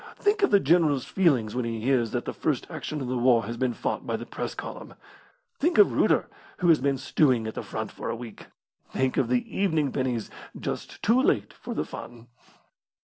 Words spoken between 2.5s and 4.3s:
action of the war has been fought by the